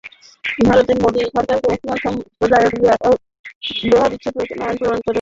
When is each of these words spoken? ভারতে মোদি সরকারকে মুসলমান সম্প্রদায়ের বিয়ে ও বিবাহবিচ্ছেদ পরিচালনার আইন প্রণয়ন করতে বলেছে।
ভারতে 0.65 0.93
মোদি 1.01 1.19
সরকারকে 1.27 1.67
মুসলমান 1.67 1.97
সম্প্রদায়ের 2.05 2.71
বিয়ে 2.73 2.95
ও 3.01 3.09
বিবাহবিচ্ছেদ 3.81 4.33
পরিচালনার 4.35 4.67
আইন 4.67 4.77
প্রণয়ন 4.77 4.79
করতে 4.79 4.89
বলেছে। 4.89 5.09